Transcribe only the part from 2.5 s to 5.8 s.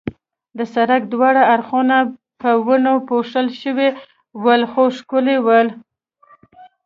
ونو پوښل شوي ول، چې ښکلي ول.